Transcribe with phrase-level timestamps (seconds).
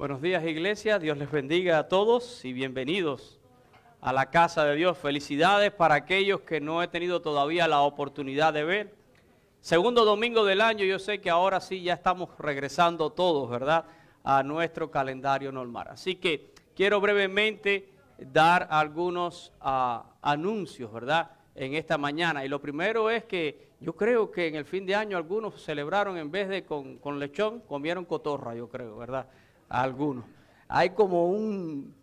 [0.00, 3.38] Buenos días iglesia, Dios les bendiga a todos y bienvenidos
[4.00, 4.96] a la casa de Dios.
[4.96, 8.94] Felicidades para aquellos que no he tenido todavía la oportunidad de ver.
[9.60, 13.84] Segundo domingo del año, yo sé que ahora sí ya estamos regresando todos, ¿verdad?
[14.24, 15.88] A nuestro calendario normal.
[15.90, 21.32] Así que quiero brevemente dar algunos ah, anuncios, ¿verdad?
[21.54, 22.42] En esta mañana.
[22.42, 26.16] Y lo primero es que yo creo que en el fin de año algunos celebraron
[26.16, 29.26] en vez de con lechón, comieron cotorra, yo creo, ¿verdad?
[29.70, 30.24] Algunos.
[30.68, 31.94] Hay como un...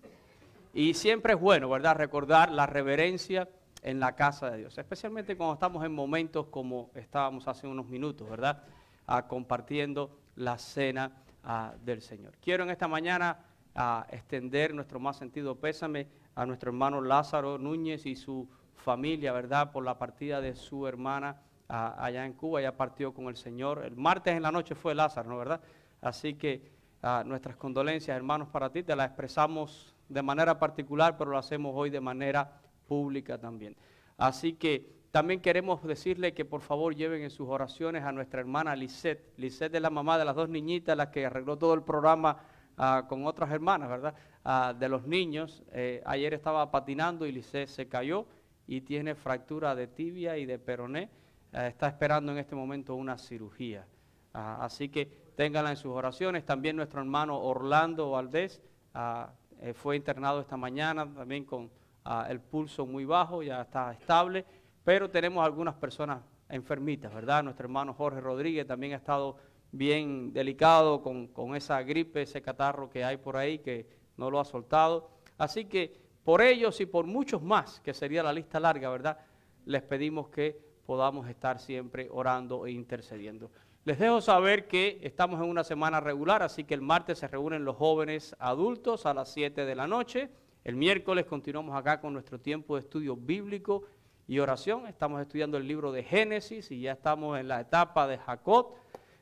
[0.74, 1.96] Y siempre es bueno, ¿verdad?
[1.96, 3.48] Recordar la reverencia
[3.84, 8.30] en la casa de Dios, especialmente cuando estamos en momentos como estábamos hace unos minutos,
[8.30, 8.64] ¿verdad?
[9.06, 11.12] Ah, compartiendo la cena
[11.44, 12.34] ah, del Señor.
[12.42, 13.40] Quiero en esta mañana
[13.76, 19.72] ah, extender nuestro más sentido pésame a nuestro hermano Lázaro Núñez y su familia, ¿verdad?
[19.72, 23.84] Por la partida de su hermana allá en Cuba, ya partió con el Señor.
[23.84, 25.38] El martes en la noche fue Lázaro, ¿no?
[25.38, 25.62] ¿Verdad?
[26.02, 26.77] Así que
[27.26, 28.84] nuestras condolencias, hermanos, para ti.
[28.84, 33.76] Te las expresamos de manera particular, pero lo hacemos hoy de manera pública también.
[34.18, 38.76] Así que también queremos decirle que por favor lleven en sus oraciones a nuestra hermana
[38.76, 39.34] Lisette.
[39.38, 42.38] Lisette es la mamá de las dos niñitas, la que arregló todo el programa
[42.78, 44.16] ah, con otras hermanas, ¿verdad?
[44.44, 45.64] Ah, de los niños.
[45.72, 48.26] Eh, ayer estaba patinando y Lisette se cayó
[48.68, 51.10] y tiene fractura de tibia y de peroné.
[51.52, 53.88] Está esperando en este momento una cirugía.
[54.34, 56.44] Ah, así que ténganla en sus oraciones.
[56.46, 58.60] También nuestro hermano Orlando Valdés
[58.96, 61.70] ah, eh, fue internado esta mañana también con
[62.04, 64.44] ah, el pulso muy bajo, ya está estable,
[64.84, 67.44] pero tenemos algunas personas enfermitas, ¿verdad?
[67.44, 69.38] Nuestro hermano Jorge Rodríguez también ha estado
[69.72, 74.40] bien delicado con, con esa gripe, ese catarro que hay por ahí que no lo
[74.40, 75.12] ha soltado.
[75.38, 79.20] Así que por ellos y por muchos más, que sería la lista larga, ¿verdad?
[79.66, 83.52] Les pedimos que podamos estar siempre orando e intercediendo.
[83.88, 87.64] Les dejo saber que estamos en una semana regular, así que el martes se reúnen
[87.64, 90.30] los jóvenes adultos a las 7 de la noche.
[90.66, 93.86] El miércoles continuamos acá con nuestro tiempo de estudio bíblico
[94.28, 94.88] y oración.
[94.88, 98.74] Estamos estudiando el libro de Génesis y ya estamos en la etapa de Jacob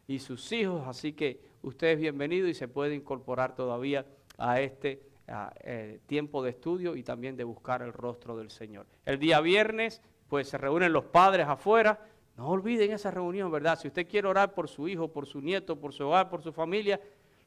[0.07, 4.07] y sus hijos, así que usted es bienvenido y se puede incorporar todavía
[4.39, 5.03] a este
[5.63, 8.87] eh, tiempo de estudio y también de buscar el rostro del Señor.
[9.05, 11.99] El día viernes, pues se reúnen los padres afuera
[12.37, 13.79] no olviden esa reunión, ¿verdad?
[13.79, 16.51] Si usted quiere orar por su hijo, por su nieto, por su hogar, por su
[16.51, 16.99] familia,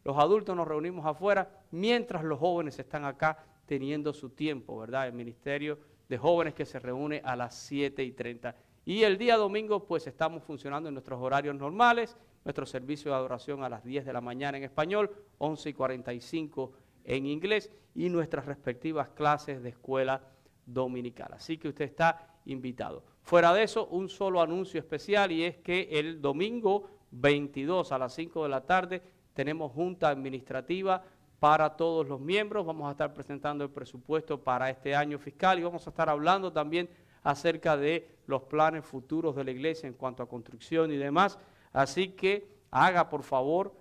[0.04, 5.06] los adultos nos reunimos afuera mientras los jóvenes están acá teniendo su tiempo, ¿verdad?
[5.06, 5.78] El Ministerio
[6.08, 8.56] de Jóvenes que se reúne a las 7 y 30.
[8.86, 13.62] Y el día domingo, pues estamos funcionando en nuestros horarios normales, nuestro servicio de adoración
[13.62, 16.72] a las 10 de la mañana en español, 11 y 45
[17.04, 20.22] en inglés y nuestras respectivas clases de escuela
[20.64, 21.32] dominical.
[21.34, 23.04] Así que usted está invitado.
[23.28, 28.14] Fuera de eso, un solo anuncio especial y es que el domingo 22 a las
[28.14, 29.02] 5 de la tarde
[29.34, 31.04] tenemos junta administrativa
[31.38, 32.64] para todos los miembros.
[32.64, 36.54] Vamos a estar presentando el presupuesto para este año fiscal y vamos a estar hablando
[36.54, 36.88] también
[37.22, 41.38] acerca de los planes futuros de la iglesia en cuanto a construcción y demás.
[41.74, 43.74] Así que haga por favor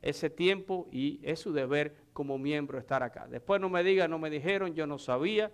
[0.00, 3.26] ese tiempo y es su deber como miembro estar acá.
[3.28, 5.52] Después no me diga, no me dijeron, yo no sabía.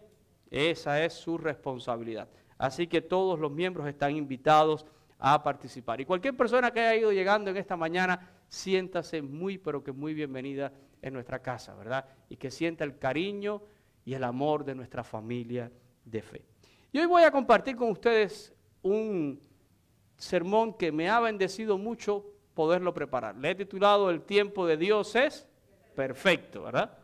[0.52, 2.28] Esa es su responsabilidad.
[2.58, 4.84] Así que todos los miembros están invitados
[5.18, 6.00] a participar.
[6.00, 10.12] Y cualquier persona que haya ido llegando en esta mañana, siéntase muy, pero que muy
[10.14, 12.04] bienvenida en nuestra casa, ¿verdad?
[12.28, 13.62] Y que sienta el cariño
[14.04, 15.70] y el amor de nuestra familia
[16.04, 16.44] de fe.
[16.92, 18.52] Y hoy voy a compartir con ustedes
[18.82, 19.40] un
[20.16, 23.36] sermón que me ha bendecido mucho poderlo preparar.
[23.36, 25.46] Le he titulado El tiempo de Dios es
[25.94, 26.98] perfecto, ¿verdad?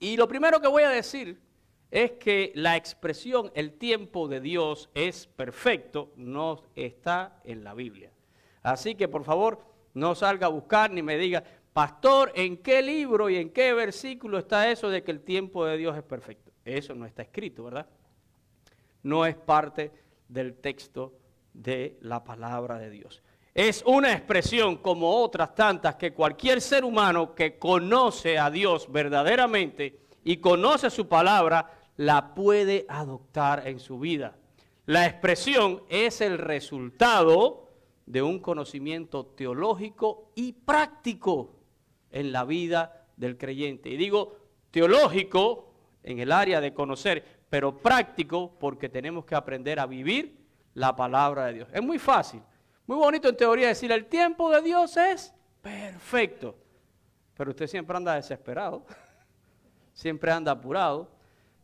[0.00, 1.40] Y lo primero que voy a decir
[1.90, 8.12] es que la expresión el tiempo de Dios es perfecto no está en la Biblia.
[8.62, 9.60] Así que por favor
[9.94, 14.38] no salga a buscar ni me diga, pastor, ¿en qué libro y en qué versículo
[14.38, 16.52] está eso de que el tiempo de Dios es perfecto?
[16.64, 17.86] Eso no está escrito, ¿verdad?
[19.02, 19.90] No es parte
[20.28, 21.14] del texto
[21.54, 23.22] de la palabra de Dios.
[23.54, 29.98] Es una expresión como otras tantas que cualquier ser humano que conoce a Dios verdaderamente
[30.22, 34.36] y conoce su palabra, la puede adoptar en su vida.
[34.86, 37.68] La expresión es el resultado
[38.06, 41.56] de un conocimiento teológico y práctico
[42.10, 43.90] en la vida del creyente.
[43.90, 44.36] Y digo
[44.70, 45.72] teológico
[46.04, 50.38] en el área de conocer, pero práctico porque tenemos que aprender a vivir
[50.74, 51.68] la palabra de Dios.
[51.72, 52.40] Es muy fácil,
[52.86, 56.56] muy bonito en teoría decir el tiempo de Dios es perfecto,
[57.34, 58.86] pero usted siempre anda desesperado,
[59.92, 61.17] siempre anda apurado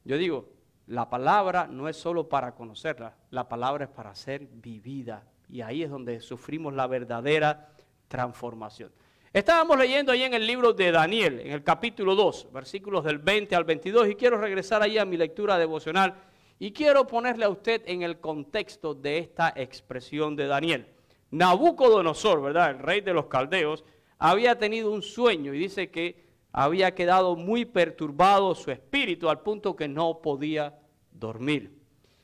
[0.04, 0.48] yo digo,
[0.86, 5.24] la palabra no es solo para conocerla, la palabra es para ser vivida.
[5.48, 7.74] Y ahí es donde sufrimos la verdadera
[8.08, 8.92] transformación.
[9.32, 13.56] Estábamos leyendo ahí en el libro de Daniel, en el capítulo 2, versículos del 20
[13.56, 16.14] al 22, y quiero regresar ahí a mi lectura devocional
[16.58, 20.86] y quiero ponerle a usted en el contexto de esta expresión de Daniel.
[21.30, 22.70] Nabucodonosor, ¿verdad?
[22.70, 23.84] El rey de los caldeos,
[24.18, 26.23] había tenido un sueño y dice que
[26.56, 30.78] había quedado muy perturbado su espíritu al punto que no podía
[31.10, 31.76] dormir.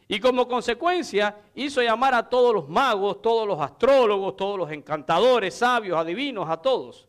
[0.07, 5.55] Y como consecuencia hizo llamar a todos los magos, todos los astrólogos, todos los encantadores,
[5.55, 7.09] sabios, adivinos, a todos,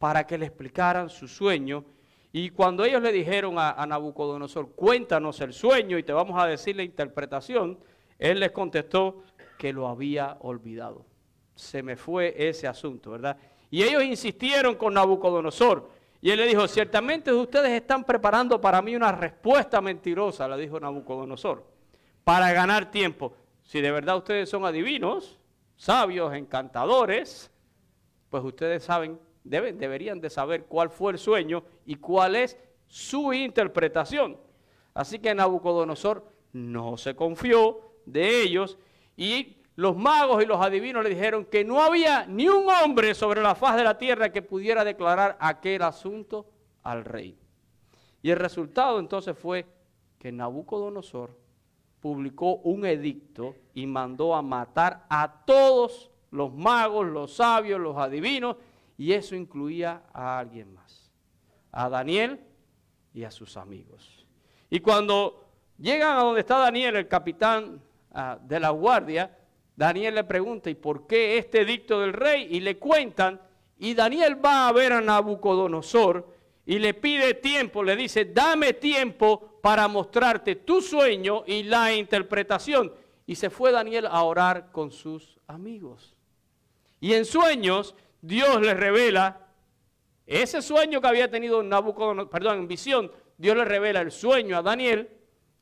[0.00, 1.84] para que le explicaran su sueño.
[2.32, 6.74] Y cuando ellos le dijeron a, Nabucodonosor, cuéntanos el sueño y te vamos a decir
[6.74, 7.78] la interpretación,
[8.18, 9.22] él les contestó
[9.56, 11.06] que lo había olvidado.
[11.54, 13.36] Se me fue ese asunto, ¿verdad?
[13.70, 15.97] Y ellos insistieron con Nabucodonosor.
[16.20, 20.80] Y él le dijo, ciertamente ustedes están preparando para mí una respuesta mentirosa, le dijo
[20.80, 21.64] Nabucodonosor,
[22.24, 23.34] para ganar tiempo.
[23.62, 25.38] Si de verdad ustedes son adivinos,
[25.76, 27.50] sabios, encantadores,
[28.30, 33.32] pues ustedes saben, deben, deberían de saber cuál fue el sueño y cuál es su
[33.32, 34.38] interpretación.
[34.94, 38.78] Así que Nabucodonosor no se confió de ellos
[39.16, 43.40] y los magos y los adivinos le dijeron que no había ni un hombre sobre
[43.40, 46.46] la faz de la tierra que pudiera declarar aquel asunto
[46.82, 47.38] al rey.
[48.20, 49.66] Y el resultado entonces fue
[50.18, 51.30] que Nabucodonosor
[52.00, 58.56] publicó un edicto y mandó a matar a todos los magos, los sabios, los adivinos,
[58.96, 61.08] y eso incluía a alguien más,
[61.70, 62.40] a Daniel
[63.14, 64.26] y a sus amigos.
[64.70, 65.46] Y cuando
[65.78, 69.37] llegan a donde está Daniel, el capitán ah, de la guardia,
[69.78, 72.48] Daniel le pregunta, ¿y por qué este edicto del rey?
[72.50, 73.40] Y le cuentan,
[73.78, 76.34] y Daniel va a ver a Nabucodonosor
[76.66, 82.92] y le pide tiempo, le dice, dame tiempo para mostrarte tu sueño y la interpretación.
[83.24, 86.16] Y se fue Daniel a orar con sus amigos.
[86.98, 89.46] Y en sueños Dios le revela
[90.26, 94.62] ese sueño que había tenido Nabucodonosor, perdón, en visión, Dios le revela el sueño a
[94.62, 95.08] Daniel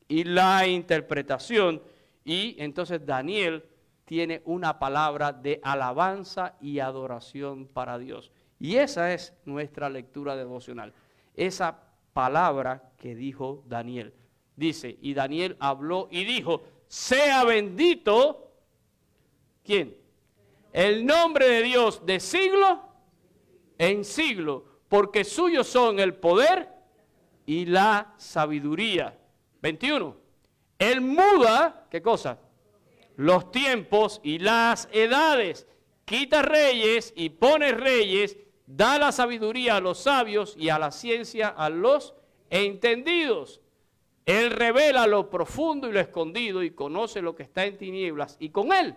[0.07, 1.83] y la interpretación.
[2.25, 3.63] Y entonces Daniel
[4.07, 8.31] tiene una palabra de alabanza y adoración para Dios.
[8.57, 10.93] Y esa es nuestra lectura devocional.
[11.35, 11.77] Esa
[12.13, 14.13] palabra que dijo Daniel.
[14.55, 18.53] Dice, y Daniel habló y dijo, sea bendito,
[19.61, 19.97] ¿quién?
[20.71, 22.81] El nombre de Dios de siglo
[23.77, 26.69] en siglo, porque suyos son el poder
[27.45, 29.19] y la sabiduría.
[29.61, 30.15] 21.
[30.79, 32.39] Él muda, ¿qué cosa?
[33.17, 35.67] Los tiempos y las edades.
[36.05, 41.49] Quita reyes y pone reyes, da la sabiduría a los sabios y a la ciencia
[41.49, 42.13] a los
[42.49, 43.59] entendidos.
[44.25, 48.49] Él revela lo profundo y lo escondido y conoce lo que está en tinieblas y
[48.49, 48.95] con él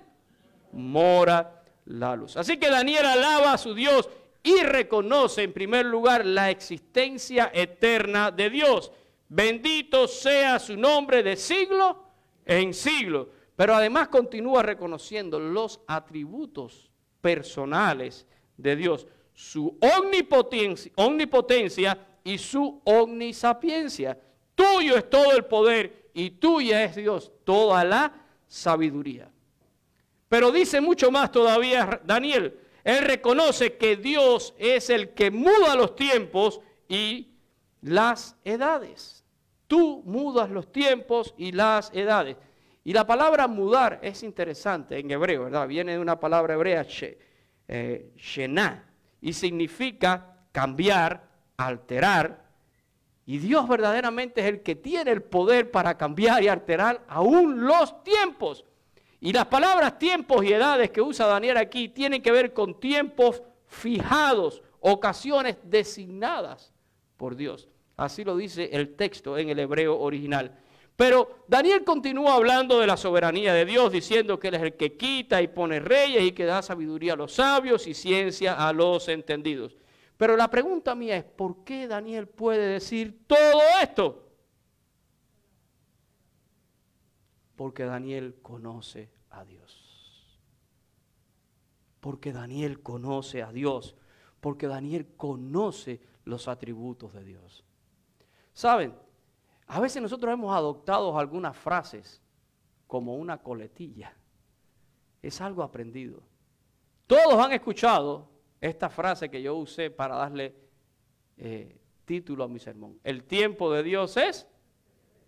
[0.73, 2.37] mora la luz.
[2.37, 4.09] Así que Daniel alaba a su Dios
[4.43, 8.93] y reconoce en primer lugar la existencia eterna de Dios.
[9.29, 12.05] Bendito sea su nombre de siglo
[12.45, 13.40] en siglo.
[13.61, 16.91] Pero además continúa reconociendo los atributos
[17.21, 18.27] personales
[18.57, 24.19] de Dios, su omnipotencia, omnipotencia y su omnisapiencia.
[24.55, 28.11] Tuyo es todo el poder y tuya es Dios toda la
[28.49, 29.31] sabiduría.
[30.27, 32.59] Pero dice mucho más todavía Daniel.
[32.83, 37.29] Él reconoce que Dios es el que muda los tiempos y
[37.83, 39.23] las edades.
[39.67, 42.39] Tú mudas los tiempos y las edades.
[42.83, 45.69] Y la palabra mudar es interesante en hebreo, ¿verdad?
[45.69, 46.87] Viene de una palabra hebrea,
[47.69, 48.89] eh, shená,
[49.21, 52.49] y significa cambiar, alterar.
[53.27, 58.03] Y Dios verdaderamente es el que tiene el poder para cambiar y alterar aún los
[58.03, 58.65] tiempos.
[59.21, 63.43] Y las palabras tiempos y edades que usa Daniel aquí tienen que ver con tiempos
[63.67, 66.73] fijados, ocasiones designadas
[67.19, 67.69] por Dios.
[67.97, 70.59] Así lo dice el texto en el hebreo original.
[71.01, 74.99] Pero Daniel continúa hablando de la soberanía de Dios, diciendo que Él es el que
[74.99, 79.09] quita y pone reyes y que da sabiduría a los sabios y ciencia a los
[79.09, 79.79] entendidos.
[80.19, 84.29] Pero la pregunta mía es, ¿por qué Daniel puede decir todo esto?
[87.57, 90.39] Porque Daniel conoce a Dios.
[92.01, 93.97] Porque Daniel conoce a Dios.
[94.39, 97.65] Porque Daniel conoce los atributos de Dios.
[98.53, 98.95] ¿Saben?
[99.71, 102.21] A veces nosotros hemos adoptado algunas frases
[102.89, 104.13] como una coletilla.
[105.23, 106.25] Es algo aprendido.
[107.07, 108.29] Todos han escuchado
[108.61, 110.57] esta frase que yo usé para darle
[111.37, 112.99] eh, título a mi sermón.
[113.05, 114.45] El tiempo de Dios es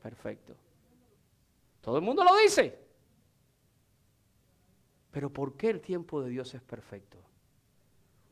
[0.03, 0.57] perfecto.
[1.81, 2.77] Todo el mundo lo dice.
[5.13, 7.19] Pero ¿por qué el tiempo de Dios es perfecto?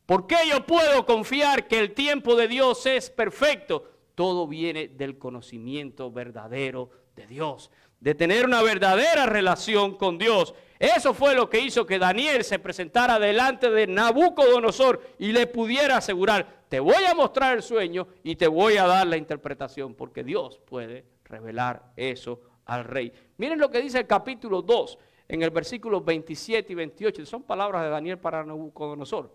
[0.07, 4.00] ¿Por qué yo puedo confiar que el tiempo de Dios es perfecto?
[4.21, 10.55] Todo viene del conocimiento verdadero de Dios, de tener una verdadera relación con Dios.
[10.79, 15.97] Eso fue lo que hizo que Daniel se presentara delante de Nabucodonosor y le pudiera
[15.97, 20.23] asegurar, te voy a mostrar el sueño y te voy a dar la interpretación, porque
[20.23, 23.11] Dios puede revelar eso al rey.
[23.39, 24.99] Miren lo que dice el capítulo 2,
[25.29, 27.25] en el versículo 27 y 28.
[27.25, 29.35] Son palabras de Daniel para Nabucodonosor.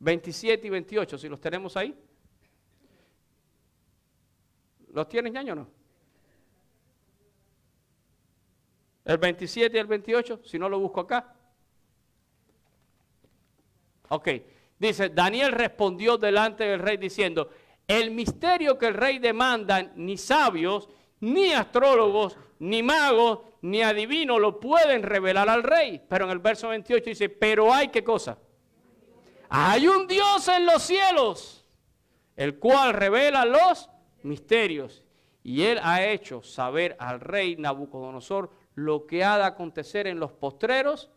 [0.00, 1.94] 27 y 28, si los tenemos ahí.
[4.96, 5.68] ¿Los tienes, ñaño, o no?
[9.04, 11.34] El 27 y el 28, si no lo busco acá.
[14.08, 14.28] Ok,
[14.78, 17.50] dice, Daniel respondió delante del rey diciendo,
[17.86, 20.88] el misterio que el rey demanda, ni sabios,
[21.20, 26.00] ni astrólogos, ni magos, ni adivinos lo pueden revelar al rey.
[26.08, 28.38] Pero en el verso 28 dice, pero hay qué cosa.
[29.50, 31.66] Hay un Dios en los cielos,
[32.34, 33.90] el cual revela los
[34.26, 35.04] misterios.
[35.42, 40.32] Y él ha hecho saber al rey Nabucodonosor lo que ha de acontecer en los
[40.32, 41.10] postreros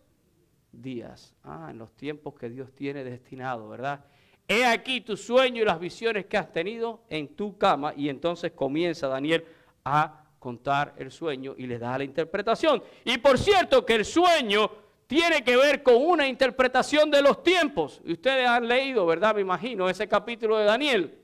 [0.72, 1.36] días.
[1.44, 4.06] Ah, en los tiempos que Dios tiene destinado, ¿verdad?
[4.48, 7.94] He aquí tu sueño y las visiones que has tenido en tu cama.
[7.96, 9.46] Y entonces comienza Daniel
[9.84, 12.82] a contar el sueño y le da la interpretación.
[13.04, 14.72] Y por cierto que el sueño
[15.06, 18.02] tiene que ver con una interpretación de los tiempos.
[18.06, 19.36] Y ustedes han leído, ¿verdad?
[19.36, 21.19] Me imagino, ese capítulo de Daniel,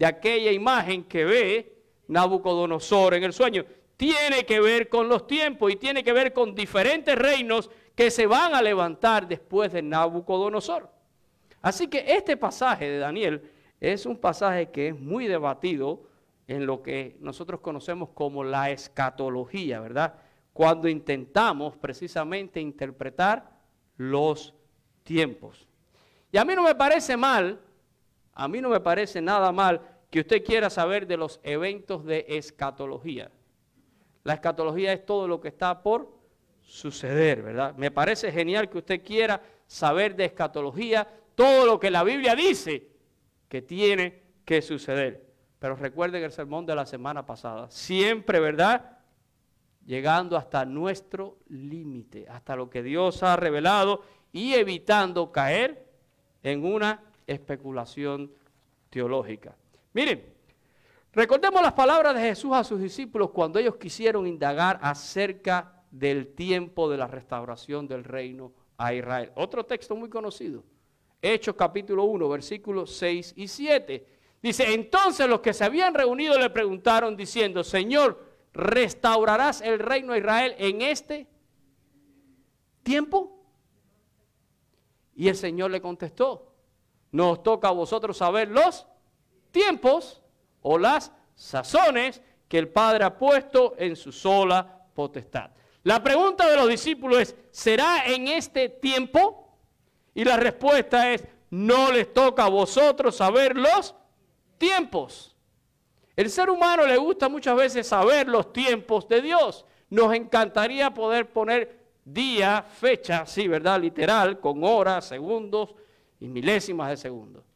[0.00, 1.76] de aquella imagen que ve
[2.08, 3.66] Nabucodonosor en el sueño
[3.98, 8.26] tiene que ver con los tiempos y tiene que ver con diferentes reinos que se
[8.26, 10.88] van a levantar después de Nabucodonosor.
[11.60, 16.04] Así que este pasaje de Daniel es un pasaje que es muy debatido
[16.48, 20.14] en lo que nosotros conocemos como la escatología, ¿verdad?
[20.54, 23.50] Cuando intentamos precisamente interpretar
[23.98, 24.54] los
[25.02, 25.68] tiempos.
[26.32, 27.60] Y a mí no me parece mal,
[28.32, 32.26] a mí no me parece nada mal que usted quiera saber de los eventos de
[32.28, 33.30] escatología.
[34.24, 36.12] La escatología es todo lo que está por
[36.60, 37.74] suceder, ¿verdad?
[37.76, 42.88] Me parece genial que usted quiera saber de escatología todo lo que la Biblia dice
[43.48, 45.30] que tiene que suceder.
[45.58, 47.70] Pero recuerden el sermón de la semana pasada.
[47.70, 48.98] Siempre, ¿verdad?
[49.86, 54.02] Llegando hasta nuestro límite, hasta lo que Dios ha revelado
[54.32, 55.86] y evitando caer
[56.42, 58.32] en una especulación
[58.90, 59.56] teológica.
[59.92, 60.30] Miren,
[61.12, 66.88] Recordemos las palabras de Jesús a sus discípulos cuando ellos quisieron indagar acerca del tiempo
[66.88, 69.32] de la restauración del reino a Israel.
[69.34, 70.62] Otro texto muy conocido.
[71.20, 74.06] Hechos capítulo 1, versículos 6 y 7.
[74.40, 80.18] Dice, entonces los que se habían reunido le preguntaron diciendo, Señor, ¿restaurarás el reino a
[80.18, 81.26] Israel en este
[82.84, 83.44] tiempo?
[85.16, 86.54] Y el Señor le contestó,
[87.10, 88.86] nos toca a vosotros saber los
[89.50, 90.22] tiempos
[90.62, 95.50] o las sazones que el Padre ha puesto en su sola potestad.
[95.82, 99.56] La pregunta de los discípulos es, ¿será en este tiempo?
[100.14, 103.94] Y la respuesta es, no les toca a vosotros saber los
[104.58, 105.36] tiempos.
[106.16, 109.64] El ser humano le gusta muchas veces saber los tiempos de Dios.
[109.88, 113.80] Nos encantaría poder poner día, fecha, sí, ¿verdad?
[113.80, 115.74] Literal, con horas, segundos
[116.18, 117.49] y milésimas de segundos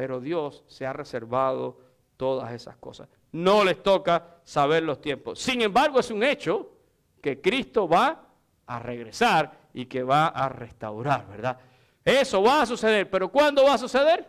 [0.00, 1.78] pero Dios se ha reservado
[2.16, 3.06] todas esas cosas.
[3.32, 5.38] No les toca saber los tiempos.
[5.38, 6.72] Sin embargo, es un hecho
[7.20, 8.26] que Cristo va
[8.64, 11.58] a regresar y que va a restaurar, ¿verdad?
[12.02, 14.26] Eso va a suceder, pero ¿cuándo va a suceder?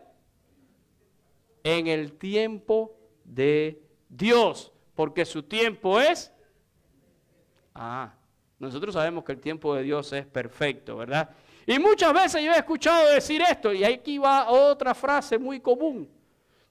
[1.63, 6.33] En el tiempo de Dios, porque su tiempo es...
[7.73, 8.13] Ah,
[8.59, 11.29] nosotros sabemos que el tiempo de Dios es perfecto, ¿verdad?
[11.71, 16.11] Y muchas veces yo he escuchado decir esto, y aquí va otra frase muy común.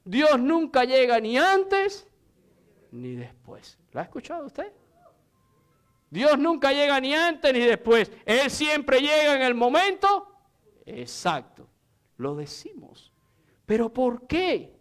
[0.04, 2.06] Dios nunca llega ni antes
[2.90, 3.78] ni después.
[3.92, 4.70] ¿La ha escuchado usted?
[6.10, 8.12] Dios nunca llega ni antes ni después.
[8.26, 10.34] Él siempre llega en el momento
[10.84, 11.66] exacto.
[12.18, 13.10] Lo decimos.
[13.64, 14.76] Pero ¿por qué?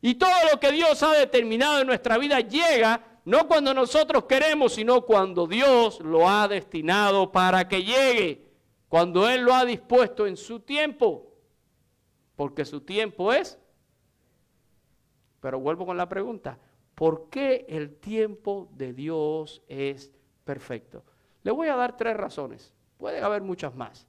[0.00, 4.74] Y todo lo que Dios ha determinado en nuestra vida llega no cuando nosotros queremos,
[4.74, 8.51] sino cuando Dios lo ha destinado para que llegue
[8.92, 11.32] cuando Él lo ha dispuesto en su tiempo,
[12.36, 13.58] porque su tiempo es.
[15.40, 16.58] Pero vuelvo con la pregunta,
[16.94, 20.12] ¿por qué el tiempo de Dios es
[20.44, 21.06] perfecto?
[21.42, 24.06] Le voy a dar tres razones, puede haber muchas más.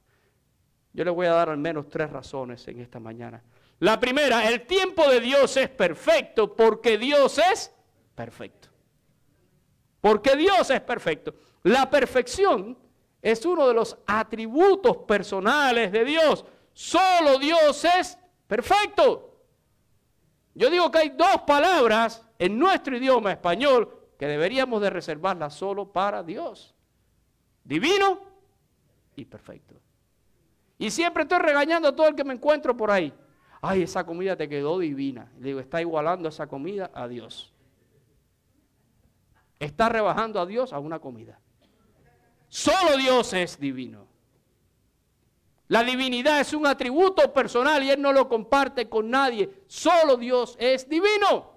[0.92, 3.42] Yo le voy a dar al menos tres razones en esta mañana.
[3.80, 7.74] La primera, el tiempo de Dios es perfecto porque Dios es
[8.16, 8.68] perfecto.
[10.02, 11.36] Porque Dios es perfecto.
[11.64, 12.83] La perfección
[13.24, 16.46] es uno de los atributos personales de Dios.
[16.74, 19.40] Solo Dios es perfecto.
[20.54, 25.92] Yo digo que hay dos palabras en nuestro idioma español que deberíamos de reservarlas solo
[25.92, 26.76] para Dios.
[27.64, 28.20] Divino
[29.16, 29.76] y perfecto.
[30.78, 33.14] Y siempre estoy regañando a todo el que me encuentro por ahí.
[33.62, 35.32] Ay, esa comida te quedó divina.
[35.40, 37.54] Le digo, está igualando esa comida a Dios.
[39.60, 41.40] Está rebajando a Dios a una comida.
[42.54, 44.06] Solo Dios es divino.
[45.70, 49.64] La divinidad es un atributo personal y Él no lo comparte con nadie.
[49.66, 51.52] Solo Dios es divino.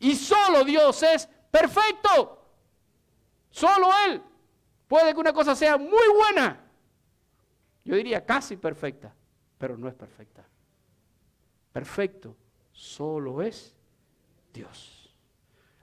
[0.00, 2.44] Y solo Dios es perfecto.
[3.50, 4.20] Solo Él.
[4.88, 6.60] Puede que una cosa sea muy buena.
[7.84, 9.14] Yo diría casi perfecta,
[9.58, 10.44] pero no es perfecta.
[11.72, 12.34] Perfecto
[12.72, 13.76] solo es
[14.52, 15.14] Dios.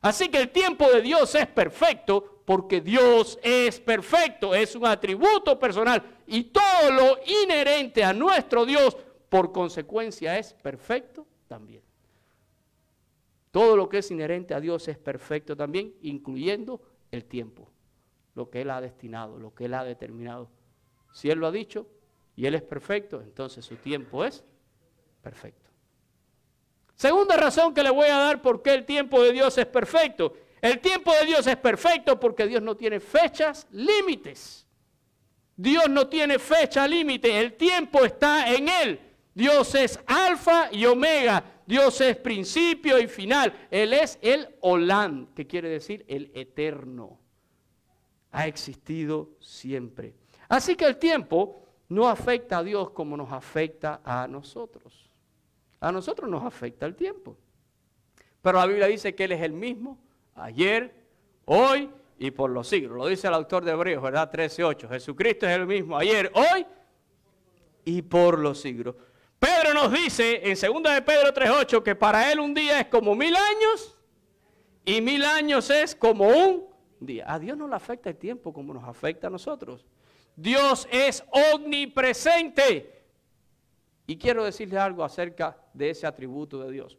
[0.01, 5.59] Así que el tiempo de Dios es perfecto porque Dios es perfecto, es un atributo
[5.59, 8.95] personal y todo lo inherente a nuestro Dios
[9.27, 11.81] por consecuencia es perfecto también.
[13.51, 16.79] Todo lo que es inherente a Dios es perfecto también, incluyendo
[17.11, 17.69] el tiempo,
[18.33, 20.49] lo que Él ha destinado, lo que Él ha determinado.
[21.11, 21.85] Si Él lo ha dicho
[22.37, 24.45] y Él es perfecto, entonces su tiempo es
[25.21, 25.69] perfecto.
[26.95, 30.46] Segunda razón que le voy a dar por qué el tiempo de Dios es perfecto.
[30.67, 34.67] El tiempo de Dios es perfecto porque Dios no tiene fechas límites.
[35.55, 39.00] Dios no tiene fecha límite, el tiempo está en Él.
[39.33, 43.67] Dios es alfa y omega, Dios es principio y final.
[43.71, 47.17] Él es el Olán, que quiere decir el eterno.
[48.31, 50.15] Ha existido siempre.
[50.50, 55.09] Así que el tiempo no afecta a Dios como nos afecta a nosotros.
[55.79, 57.38] A nosotros nos afecta el tiempo.
[58.41, 59.97] Pero la Biblia dice que Él es el mismo
[60.38, 60.94] ayer,
[61.46, 61.89] hoy
[62.20, 62.98] y por los siglos.
[62.98, 64.32] Lo dice el autor de Hebreos, ¿verdad?
[64.32, 64.89] 13.8.
[64.89, 66.65] Jesucristo es el mismo ayer, hoy
[67.86, 68.96] y por los siglos.
[69.39, 73.15] Pedro nos dice en 2 de Pedro 3.8 que para Él un día es como
[73.15, 73.96] mil años
[74.84, 76.65] y mil años es como un
[77.00, 77.32] día.
[77.32, 79.86] A Dios no le afecta el tiempo como nos afecta a nosotros.
[80.36, 81.23] Dios es
[81.54, 82.93] omnipresente.
[84.06, 86.97] Y quiero decirles algo acerca de ese atributo de Dios.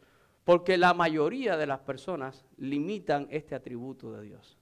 [0.48, 4.56] Porque la mayoría de las personas limitan este atributo de Dios.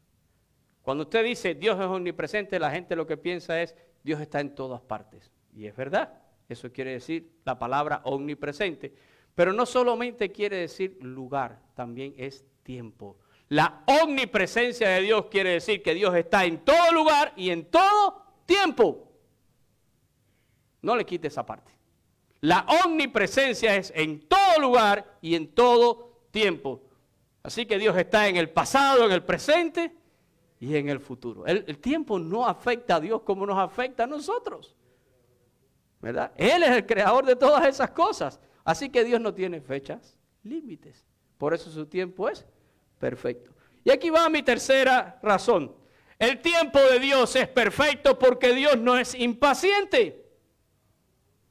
[0.82, 3.72] Cuando usted dice Dios es omnipresente, la gente lo que piensa es
[4.02, 5.30] Dios está en todas partes.
[5.54, 6.12] Y es verdad.
[6.48, 8.92] Eso quiere decir la palabra omnipresente.
[9.36, 13.18] Pero no solamente quiere decir lugar, también es tiempo.
[13.48, 18.24] La omnipresencia de Dios quiere decir que Dios está en todo lugar y en todo
[18.44, 19.12] tiempo.
[20.82, 21.70] No le quite esa parte.
[22.40, 26.82] La omnipresencia es en lugar y en todo tiempo.
[27.42, 29.94] Así que Dios está en el pasado, en el presente
[30.58, 31.46] y en el futuro.
[31.46, 34.74] El, el, tiempo no afecta a Dios como nos afecta a nosotros.
[36.00, 36.32] ¿Verdad?
[36.36, 38.40] Él es el creador de todas esas cosas.
[38.64, 41.06] Así que Dios no tiene fechas, límites.
[41.38, 42.44] Por eso su tiempo es
[42.98, 43.52] perfecto.
[43.84, 45.74] Y aquí va mi tercera razón.
[46.18, 50.26] El tiempo de Dios es perfecto porque Dios no es impaciente.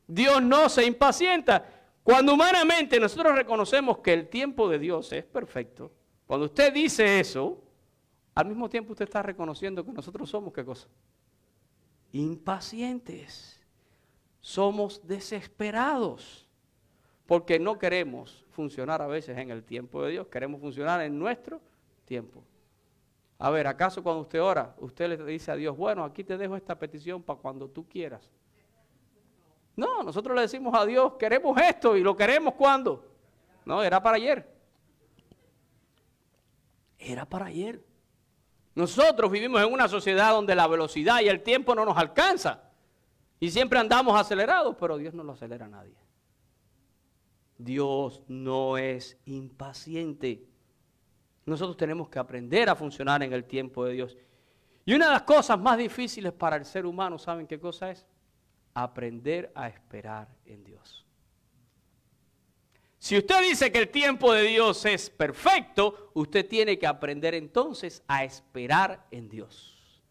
[0.07, 1.65] Dios no se impacienta.
[2.05, 5.91] Cuando humanamente nosotros reconocemos que el tiempo de Dios es perfecto,
[6.27, 7.63] cuando usted dice eso,
[8.35, 10.87] al mismo tiempo usted está reconociendo que nosotros somos qué cosa?
[12.11, 13.59] Impacientes.
[14.39, 16.47] Somos desesperados
[17.25, 21.59] porque no queremos funcionar a veces en el tiempo de Dios, queremos funcionar en nuestro
[22.05, 22.43] tiempo.
[23.39, 26.55] A ver, ¿acaso cuando usted ora, usted le dice a Dios, bueno, aquí te dejo
[26.55, 28.29] esta petición para cuando tú quieras?
[29.75, 33.05] No, nosotros le decimos a Dios, queremos esto y lo queremos cuando.
[33.65, 34.47] No, era para ayer.
[36.97, 37.83] Era para ayer.
[38.73, 42.63] Nosotros vivimos en una sociedad donde la velocidad y el tiempo no nos alcanza.
[43.39, 45.95] Y siempre andamos acelerados, pero Dios no lo acelera a nadie.
[47.57, 50.45] Dios no es impaciente.
[51.45, 54.17] Nosotros tenemos que aprender a funcionar en el tiempo de Dios.
[54.85, 58.05] Y una de las cosas más difíciles para el ser humano, ¿saben qué cosa es?
[58.75, 61.05] Aprender a esperar en Dios.
[62.99, 68.03] Si usted dice que el tiempo de Dios es perfecto, usted tiene que aprender entonces
[68.07, 70.03] a esperar en Dios.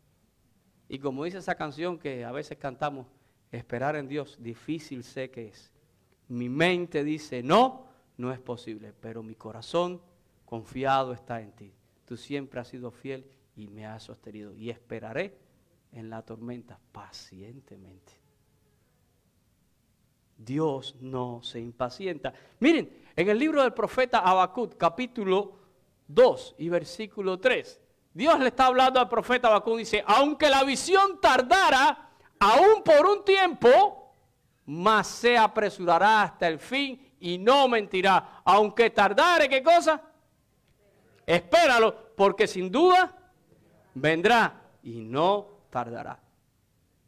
[0.88, 3.07] Y como dice esa canción que a veces cantamos,
[3.50, 5.72] esperar en Dios, difícil sé que es.
[6.29, 10.00] Mi mente dice, no, no es posible, pero mi corazón
[10.44, 11.74] confiado está en ti.
[12.05, 14.55] Tú siempre has sido fiel y me has sostenido.
[14.55, 15.37] Y esperaré
[15.92, 18.23] en la tormenta pacientemente.
[20.37, 22.33] Dios no se impacienta.
[22.61, 25.53] Miren, en el libro del profeta Habacuc, capítulo
[26.09, 27.81] 2 y versículo 3,
[28.12, 33.25] Dios le está hablando al profeta Habacuc, dice, aunque la visión tardara aún por un
[33.25, 34.14] tiempo,
[34.66, 38.42] mas se apresurará hasta el fin y no mentirá.
[38.44, 40.01] Aunque tardare, ¿qué cosa?
[41.27, 43.16] Espéralo, porque sin duda
[43.94, 46.23] vendrá y no tardará.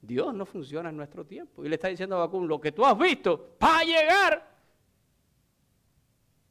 [0.07, 1.65] Dios no funciona en nuestro tiempo.
[1.65, 4.57] Y le está diciendo a Bacún, lo que tú has visto va a llegar.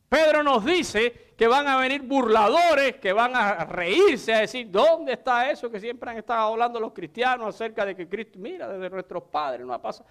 [0.09, 5.13] Pedro nos dice que van a venir burladores, que van a reírse, a decir, ¿dónde
[5.13, 8.89] está eso que siempre han estado hablando los cristianos acerca de que Cristo, mira, desde
[8.89, 10.09] nuestros padres no ha pasado?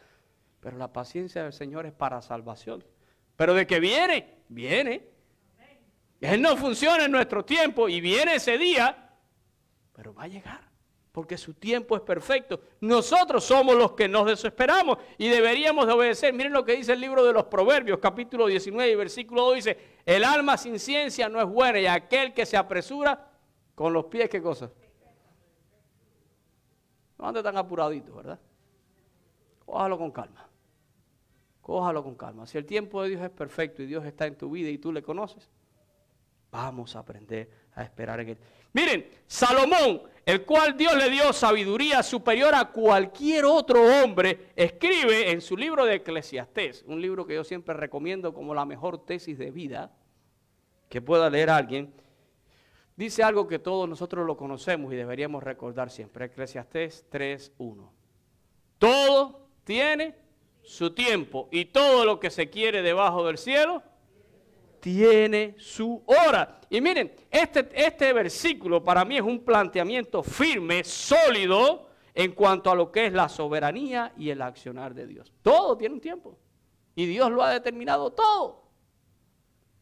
[0.60, 2.84] Pero la paciencia del Señor es para salvación.
[3.36, 5.08] Pero de que viene, viene.
[6.20, 9.10] Él no funciona en nuestro tiempo y viene ese día,
[9.92, 10.73] pero va a llegar
[11.14, 12.60] porque su tiempo es perfecto.
[12.80, 16.34] Nosotros somos los que nos desesperamos y deberíamos de obedecer.
[16.34, 20.24] Miren lo que dice el libro de los Proverbios, capítulo 19, versículo 2, dice, el
[20.24, 23.30] alma sin ciencia no es buena y aquel que se apresura
[23.76, 24.72] con los pies, ¿qué cosa?
[27.16, 28.40] No ande tan apuradito, ¿verdad?
[29.64, 30.48] Cójalo con calma.
[31.60, 32.44] Cójalo con calma.
[32.48, 34.92] Si el tiempo de Dios es perfecto y Dios está en tu vida y tú
[34.92, 35.48] le conoces,
[36.54, 38.38] vamos a aprender a esperar en él.
[38.72, 45.40] Miren, Salomón, el cual Dios le dio sabiduría superior a cualquier otro hombre, escribe en
[45.40, 49.50] su libro de Eclesiastés, un libro que yo siempre recomiendo como la mejor tesis de
[49.50, 49.90] vida
[50.88, 51.92] que pueda leer alguien.
[52.94, 57.90] Dice algo que todos nosotros lo conocemos y deberíamos recordar siempre, Eclesiastés 3.1.
[58.78, 60.14] Todo tiene
[60.62, 63.82] su tiempo y todo lo que se quiere debajo del cielo
[64.84, 66.60] tiene su hora.
[66.68, 72.74] Y miren, este, este versículo para mí es un planteamiento firme, sólido, en cuanto a
[72.74, 75.32] lo que es la soberanía y el accionar de Dios.
[75.40, 76.38] Todo tiene un tiempo.
[76.94, 78.68] Y Dios lo ha determinado todo.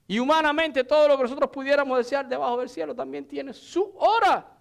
[0.07, 4.57] Y humanamente todo lo que nosotros pudiéramos desear debajo del cielo también tiene su hora.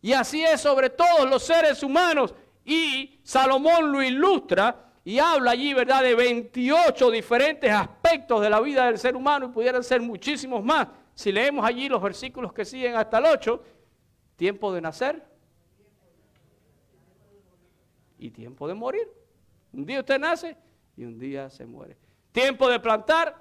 [0.00, 2.34] Y así es sobre todos los seres humanos.
[2.64, 8.86] Y Salomón lo ilustra y habla allí, ¿verdad?, de 28 diferentes aspectos de la vida
[8.86, 10.88] del ser humano y pudieran ser muchísimos más.
[11.14, 13.62] Si leemos allí los versículos que siguen hasta el 8,
[14.36, 15.24] tiempo de nacer
[18.18, 19.08] y tiempo de morir.
[19.72, 20.56] Un día usted nace
[20.96, 21.96] y un día se muere.
[22.32, 23.36] Tiempo de plantar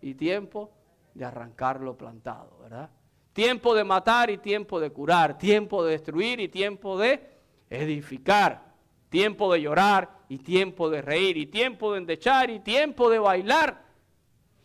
[0.00, 0.72] y tiempo
[1.14, 2.90] de arrancar lo plantado, ¿verdad?
[3.32, 7.28] Tiempo de matar y tiempo de curar, tiempo de destruir y tiempo de
[7.70, 8.72] edificar
[9.12, 13.82] tiempo de llorar y tiempo de reír, y tiempo de endechar y tiempo de bailar,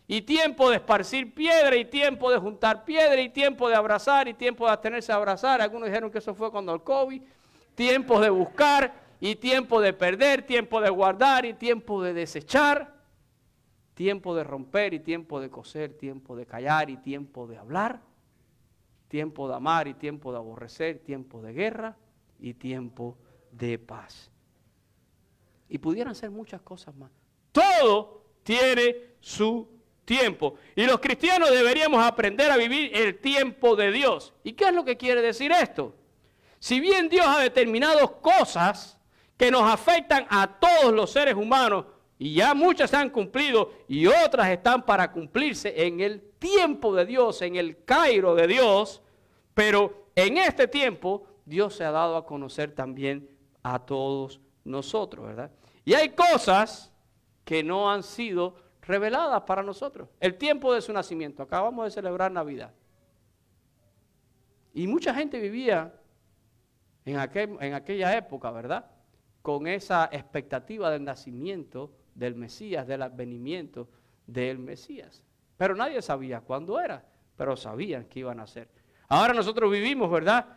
[0.06, 4.32] y tiempo de esparcir piedra y tiempo de juntar piedra y tiempo de abrazar y
[4.32, 5.60] tiempo de tenerse a abrazar.
[5.60, 7.20] Algunos dijeron que eso fue cuando el COVID.
[7.74, 12.94] Tiempo de buscar y tiempo de perder, tiempo de guardar y tiempo de desechar,
[13.92, 18.00] tiempo de romper y tiempo de coser, tiempo de callar y tiempo de hablar,
[19.08, 21.98] tiempo de amar y tiempo de aborrecer, tiempo de guerra
[22.40, 23.18] y tiempo
[23.52, 24.30] de paz
[25.68, 27.10] y pudieran ser muchas cosas más.
[27.52, 29.68] Todo tiene su
[30.04, 30.54] tiempo.
[30.74, 34.32] Y los cristianos deberíamos aprender a vivir el tiempo de Dios.
[34.42, 35.94] ¿Y qué es lo que quiere decir esto?
[36.58, 38.98] Si bien Dios ha determinado cosas
[39.36, 41.84] que nos afectan a todos los seres humanos,
[42.18, 47.06] y ya muchas se han cumplido y otras están para cumplirse en el tiempo de
[47.06, 49.02] Dios, en el Cairo de Dios,
[49.54, 53.30] pero en este tiempo Dios se ha dado a conocer también
[53.62, 55.50] a todos nosotros, ¿verdad?
[55.88, 56.92] Y hay cosas
[57.46, 60.10] que no han sido reveladas para nosotros.
[60.20, 62.74] El tiempo de su nacimiento, acabamos de celebrar Navidad.
[64.74, 65.98] Y mucha gente vivía
[67.06, 68.84] en, aquella época, ¿verdad?
[69.40, 73.88] Con esa expectativa del nacimiento del Mesías, del advenimiento
[74.26, 75.24] del Mesías.
[75.56, 77.02] Pero nadie sabía cuándo era,
[77.34, 78.68] pero sabían que iban a ser.
[79.08, 80.48] Ahora nosotros vivimos, ¿verdad?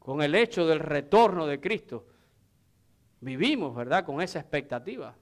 [0.00, 2.06] Con el hecho del retorno de Cristo
[3.22, 4.04] vivimos, ¿verdad?
[4.04, 5.14] Con esa expectativa.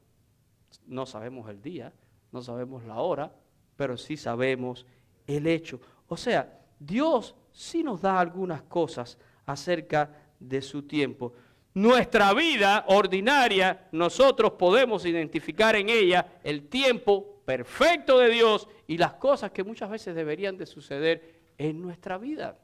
[0.86, 1.92] No sabemos el día,
[2.32, 3.32] no sabemos la hora,
[3.76, 4.86] pero sí sabemos
[5.26, 5.80] el hecho.
[6.08, 10.10] O sea, Dios sí nos da algunas cosas acerca
[10.40, 11.34] de su tiempo.
[11.74, 19.14] Nuestra vida ordinaria, nosotros podemos identificar en ella el tiempo perfecto de Dios y las
[19.14, 22.58] cosas que muchas veces deberían de suceder en nuestra vida.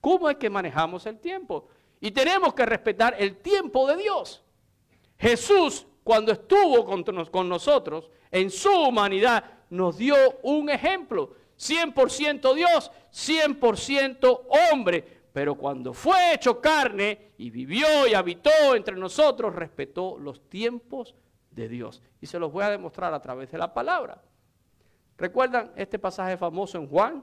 [0.00, 1.68] ¿Cómo es que manejamos el tiempo?
[2.00, 4.42] Y tenemos que respetar el tiempo de Dios.
[5.20, 6.86] Jesús, cuando estuvo
[7.30, 11.36] con, nosotros en su humanidad, nos dio un ejemplo.
[11.58, 15.20] 100% Dios, 100% hombre.
[15.32, 21.14] Pero cuando fue hecho carne y vivió y habitó entre nosotros, respetó los tiempos
[21.50, 22.02] de Dios.
[22.22, 24.22] Y se los voy a demostrar a través de la palabra.
[25.18, 27.22] ¿Recuerdan este pasaje famoso en Juan,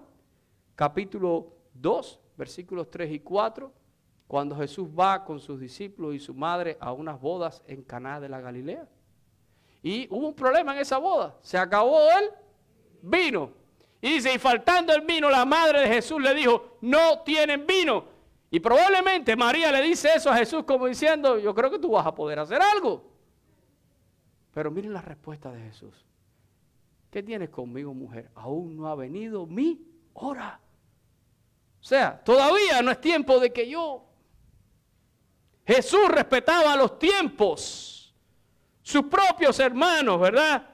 [0.75, 3.73] capítulo 2, versículos 3 y 4?
[4.27, 8.29] Cuando Jesús va con sus discípulos y su madre a unas bodas en Caná de
[8.29, 8.87] la Galilea.
[9.81, 11.37] Y hubo un problema en esa boda.
[11.41, 12.29] Se acabó el
[13.01, 13.51] vino.
[14.01, 18.05] Y dice, y faltando el vino, la madre de Jesús le dijo, no tienen vino.
[18.49, 22.05] Y probablemente María le dice eso a Jesús como diciendo, yo creo que tú vas
[22.05, 23.09] a poder hacer algo.
[24.53, 26.05] Pero miren la respuesta de Jesús.
[27.09, 28.29] ¿Qué tienes conmigo, mujer?
[28.35, 29.81] Aún no ha venido mi
[30.13, 30.59] hora.
[31.79, 34.03] O sea, todavía no es tiempo de que yo...
[35.67, 38.15] Jesús respetaba los tiempos.
[38.81, 40.65] Sus propios hermanos, ¿verdad?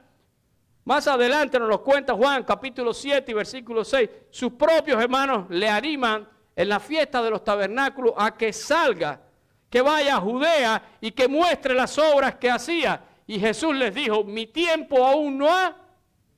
[0.85, 4.07] Más adelante nos lo cuenta Juan, capítulo 7 y versículo 6.
[4.29, 9.19] Sus propios hermanos le animan en la fiesta de los tabernáculos a que salga,
[9.67, 13.03] que vaya a Judea y que muestre las obras que hacía.
[13.25, 15.75] Y Jesús les dijo, mi tiempo aún no ha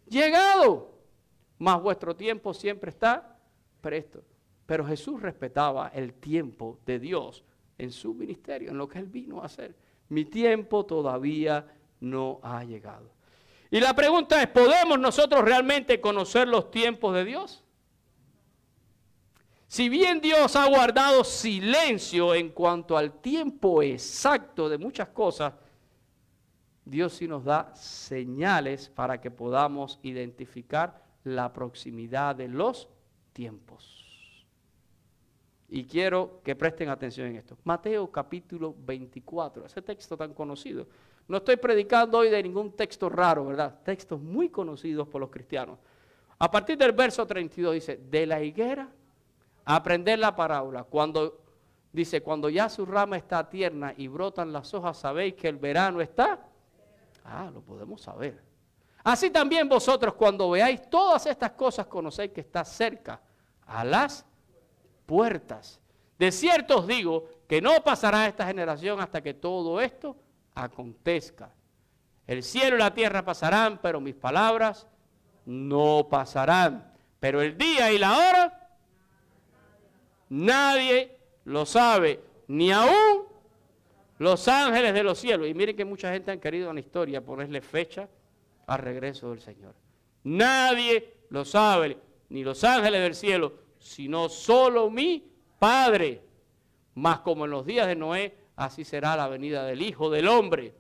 [0.07, 0.93] llegado,
[1.57, 3.37] mas vuestro tiempo siempre está
[3.81, 4.23] presto.
[4.65, 7.43] Pero Jesús respetaba el tiempo de Dios
[7.77, 9.75] en su ministerio, en lo que él vino a hacer.
[10.09, 11.65] Mi tiempo todavía
[11.99, 13.11] no ha llegado.
[13.71, 17.63] Y la pregunta es, ¿podemos nosotros realmente conocer los tiempos de Dios?
[19.67, 25.53] Si bien Dios ha guardado silencio en cuanto al tiempo exacto de muchas cosas,
[26.85, 32.87] Dios sí nos da señales para que podamos identificar la proximidad de los
[33.33, 33.94] tiempos.
[35.67, 37.57] Y quiero que presten atención en esto.
[37.63, 40.87] Mateo capítulo 24, ese texto tan conocido.
[41.27, 43.79] No estoy predicando hoy de ningún texto raro, ¿verdad?
[43.83, 45.79] Textos muy conocidos por los cristianos.
[46.37, 48.89] A partir del verso 32 dice, de la higuera,
[49.63, 50.83] aprender la parábola.
[50.83, 51.41] Cuando
[51.91, 55.99] dice, cuando ya su rama está tierna y brotan las hojas, sabéis que el verano
[56.01, 56.51] está
[57.25, 58.39] Ah, lo podemos saber.
[59.03, 63.19] Así también vosotros cuando veáis todas estas cosas conocéis que está cerca
[63.65, 64.25] a las
[65.05, 65.79] puertas.
[66.17, 70.15] De cierto os digo que no pasará esta generación hasta que todo esto
[70.53, 71.53] acontezca.
[72.27, 74.87] El cielo y la tierra pasarán, pero mis palabras
[75.45, 76.91] no pasarán.
[77.19, 78.69] Pero el día y la hora
[80.29, 83.25] nadie lo sabe, ni aún
[84.17, 85.47] los ángeles de los cielos.
[85.47, 88.07] Y miren que mucha gente han querido en la historia ponerle fecha
[88.67, 89.75] al regreso del Señor.
[90.23, 91.97] Nadie lo sabe,
[92.29, 93.53] ni los ángeles del cielo,
[93.85, 95.23] sino solo mi
[95.59, 96.23] Padre.
[96.95, 100.73] Mas como en los días de Noé, así será la venida del Hijo del Hombre.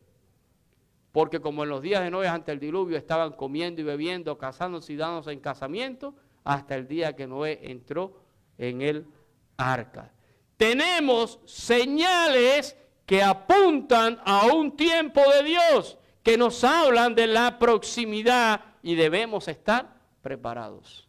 [1.11, 4.93] Porque como en los días de Noé ante el diluvio estaban comiendo y bebiendo, casándose
[4.93, 8.23] y dándose en casamiento, hasta el día que Noé entró
[8.57, 9.05] en el
[9.55, 10.11] arca.
[10.57, 18.61] Tenemos señales que apuntan a un tiempo de Dios, que nos hablan de la proximidad
[18.81, 21.07] y debemos estar preparados.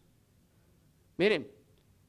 [1.17, 1.56] Miren,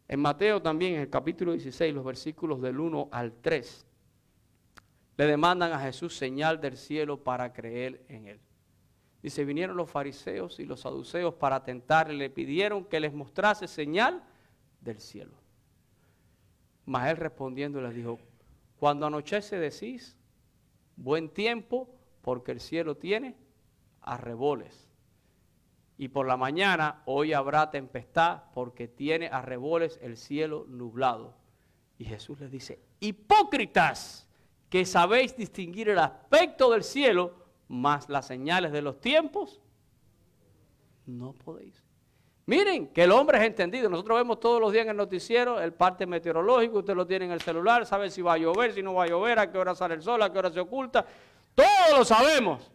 [0.08, 3.86] en Mateo también, en el capítulo 16, los versículos del 1 al 3,
[5.18, 8.40] le demandan a Jesús señal del cielo para creer en él.
[9.22, 14.24] Dice, vinieron los fariseos y los saduceos para tentarle, le pidieron que les mostrase señal
[14.80, 15.34] del cielo.
[16.86, 18.18] Mas él respondiendo les dijo,
[18.78, 20.16] cuando anochece decís,
[20.96, 23.36] buen tiempo, porque el cielo tiene
[24.00, 24.87] arreboles.
[25.98, 31.34] Y por la mañana, hoy habrá tempestad, porque tiene arreboles el cielo nublado.
[31.98, 34.28] Y Jesús les dice, hipócritas,
[34.70, 37.34] que sabéis distinguir el aspecto del cielo,
[37.66, 39.60] más las señales de los tiempos,
[41.04, 41.82] no podéis.
[42.46, 43.90] Miren que el hombre es entendido.
[43.90, 47.32] Nosotros vemos todos los días en el noticiero el parte meteorológico, usted lo tiene en
[47.32, 49.74] el celular, sabe si va a llover, si no va a llover, a qué hora
[49.74, 51.04] sale el sol, a qué hora se oculta.
[51.54, 52.70] Todo lo sabemos.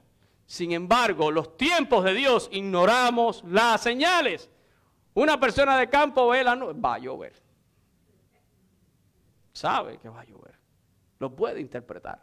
[0.46, 4.50] Sin embargo, los tiempos de Dios ignoramos las señales.
[5.14, 7.34] Una persona de campo ve la nube, va a llover.
[9.54, 10.58] Sabe que va a llover.
[11.20, 12.22] Lo puede interpretar.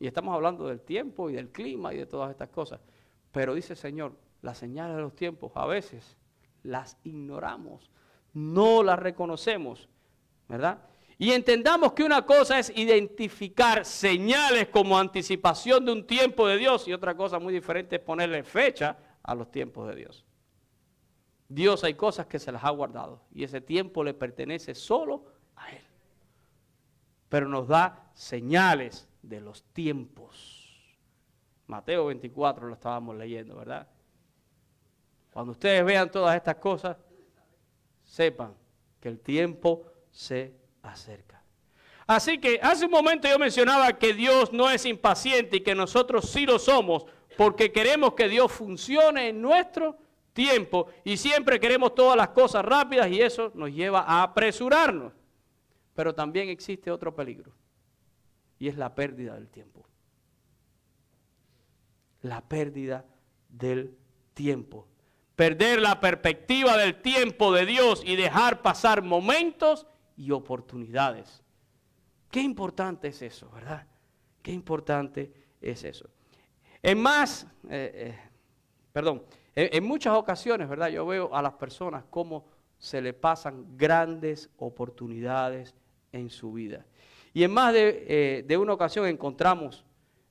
[0.00, 2.80] Y estamos hablando del tiempo y del clima y de todas estas cosas.
[3.32, 6.16] Pero dice el Señor, las señales de los tiempos a veces
[6.62, 7.90] las ignoramos,
[8.32, 9.88] no las reconocemos,
[10.48, 10.87] ¿verdad?
[11.20, 16.86] Y entendamos que una cosa es identificar señales como anticipación de un tiempo de Dios
[16.86, 20.24] y otra cosa muy diferente es ponerle fecha a los tiempos de Dios.
[21.48, 25.24] Dios hay cosas que se las ha guardado y ese tiempo le pertenece solo
[25.56, 25.82] a Él.
[27.28, 30.94] Pero nos da señales de los tiempos.
[31.66, 33.88] Mateo 24 lo estábamos leyendo, ¿verdad?
[35.32, 36.96] Cuando ustedes vean todas estas cosas,
[38.04, 38.54] sepan
[39.00, 41.42] que el tiempo se acerca.
[42.06, 46.30] Así que hace un momento yo mencionaba que Dios no es impaciente y que nosotros
[46.30, 47.04] sí lo somos
[47.36, 49.98] porque queremos que Dios funcione en nuestro
[50.32, 55.12] tiempo y siempre queremos todas las cosas rápidas y eso nos lleva a apresurarnos.
[55.94, 57.52] Pero también existe otro peligro
[58.58, 59.84] y es la pérdida del tiempo.
[62.22, 63.04] la pérdida
[63.48, 63.96] del
[64.34, 64.88] tiempo.
[65.36, 69.86] Perder la perspectiva del tiempo de Dios y dejar pasar momentos
[70.18, 71.42] y oportunidades.
[72.30, 73.86] Qué importante es eso, ¿verdad?
[74.42, 76.10] Qué importante es eso.
[76.82, 78.18] En más, eh, eh,
[78.92, 79.22] perdón,
[79.54, 80.88] en, muchas ocasiones, ¿verdad?
[80.88, 82.46] Yo veo a las personas cómo
[82.78, 85.74] se le pasan grandes oportunidades
[86.12, 86.84] en su vida.
[87.32, 89.84] Y en más de, eh, una ocasión encontramos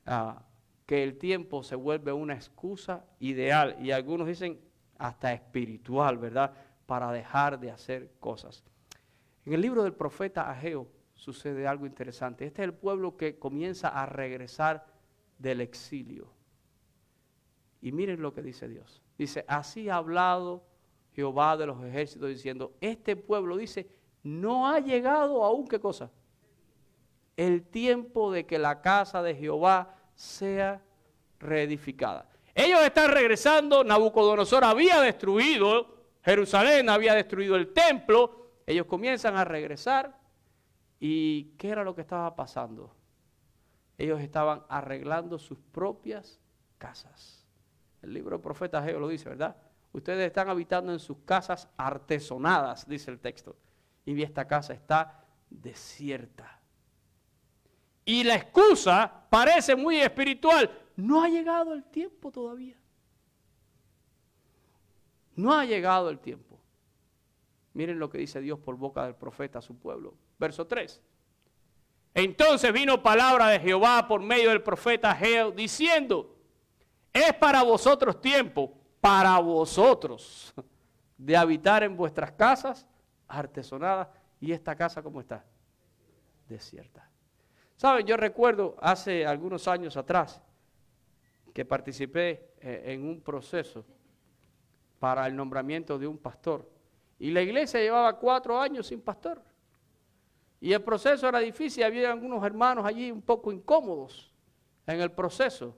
[0.06, 0.44] ah,
[0.86, 4.60] que el tiempo se vuelve una excusa ideal y algunos dicen
[4.98, 6.54] hasta espiritual, ¿verdad?
[6.86, 8.64] Para dejar de hacer cosas.
[9.48, 12.46] En el libro del profeta Ageo sucede algo interesante.
[12.46, 14.86] Este es el pueblo que comienza a regresar
[15.38, 16.28] del exilio.
[17.82, 19.02] Y miren lo que dice Dios.
[19.18, 20.66] Dice, así ha hablado
[21.14, 23.88] Jehová de los ejércitos diciendo, este pueblo dice,
[24.22, 26.12] no ha llegado aún qué cosa.
[27.38, 30.84] El tiempo de que la casa de Jehová sea
[31.40, 32.30] reedificada.
[32.54, 40.20] Ellos están regresando, Nabucodonosor había destruido Jerusalén, había destruido el templo, ellos comienzan a regresar
[41.00, 42.94] y ¿qué era lo que estaba pasando?
[43.98, 46.40] Ellos estaban arreglando sus propias
[46.78, 47.48] casas.
[48.02, 49.56] El libro del profeta Geo lo dice, ¿verdad?
[49.94, 53.56] Ustedes están habitando en sus casas artesonadas, dice el texto.
[54.06, 56.60] Y esta casa está desierta.
[58.04, 60.70] Y la excusa parece muy espiritual.
[60.98, 62.78] No ha llegado el tiempo todavía.
[65.36, 66.57] No ha llegado el tiempo.
[67.78, 70.16] Miren lo que dice Dios por boca del profeta a su pueblo.
[70.40, 71.00] Verso 3.
[72.16, 76.36] Entonces vino palabra de Jehová por medio del profeta Geo diciendo,
[77.14, 80.56] es para vosotros tiempo, para vosotros,
[81.20, 82.88] de habitar en vuestras casas
[83.28, 84.08] artesonadas.
[84.42, 85.46] ¿Y esta casa cómo está?
[86.50, 87.08] Desierta.
[87.76, 90.42] Saben, yo recuerdo hace algunos años atrás
[91.54, 93.86] que participé eh, en un proceso
[94.98, 96.77] para el nombramiento de un pastor.
[97.20, 99.42] Y la iglesia llevaba cuatro años sin pastor.
[100.60, 104.34] Y el proceso era difícil, había algunos hermanos allí un poco incómodos
[104.86, 105.76] en el proceso.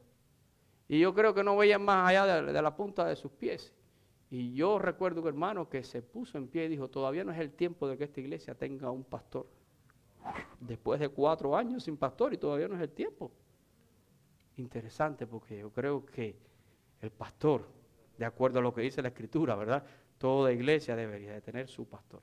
[0.88, 3.74] Y yo creo que no veían más allá de, la punta de sus pies.
[4.32, 7.40] Y yo recuerdo un hermano que se puso en pie y dijo, todavía no es
[7.40, 9.48] el tiempo de que esta iglesia tenga un pastor.
[10.60, 13.32] Después de cuatro años sin pastor y todavía no es el tiempo.
[14.58, 16.36] Interesante porque yo creo que
[17.02, 17.68] el pastor,
[18.18, 19.84] de acuerdo a lo que dice la escritura, ¿verdad?
[20.20, 22.22] Toda iglesia debería de tener su pastor.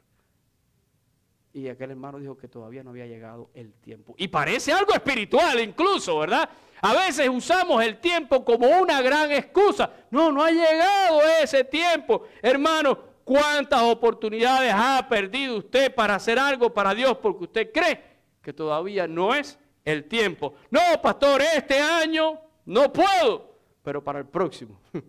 [1.55, 4.15] Y aquel hermano dijo que todavía no había llegado el tiempo.
[4.19, 6.47] Y parece algo espiritual incluso, ¿verdad?
[6.83, 9.91] A veces usamos el tiempo como una gran excusa.
[10.11, 12.25] No, no ha llegado ese tiempo.
[12.43, 18.03] Hermano, ¿cuántas oportunidades ha perdido usted para hacer algo para Dios porque usted cree
[18.43, 20.57] que todavía no es el tiempo?
[20.71, 24.79] No, pastor, este año no puedo, pero para el próximo.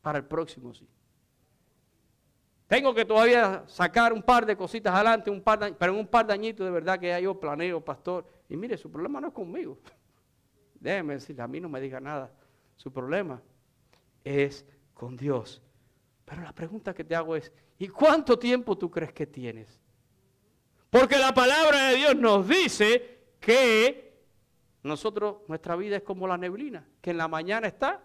[0.00, 0.84] Para el próximo sí.
[2.72, 6.26] Tengo que todavía sacar un par de cositas adelante, un par pero en un par
[6.26, 8.24] de añitos de verdad que ya yo planeo, pastor.
[8.48, 9.78] Y mire, su problema no es conmigo.
[10.80, 12.32] Déjeme decirle, a mí no me diga nada.
[12.76, 13.42] Su problema
[14.24, 15.60] es con Dios.
[16.24, 19.78] Pero la pregunta que te hago es, ¿y cuánto tiempo tú crees que tienes?
[20.88, 24.18] Porque la palabra de Dios nos dice que
[24.82, 28.00] nosotros, nuestra vida es como la neblina, que en la mañana está